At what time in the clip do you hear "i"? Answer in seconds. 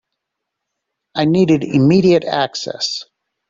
1.13-1.25